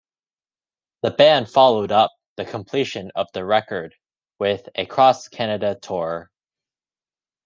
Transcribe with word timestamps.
The 1.03 1.11
band 1.11 1.47
followed 1.51 1.91
up 1.91 2.09
the 2.35 2.43
completion 2.43 3.11
of 3.13 3.27
the 3.35 3.45
record 3.45 3.93
with 4.39 4.67
a 4.73 4.87
cross-Canada 4.87 5.77
tour. 5.79 6.31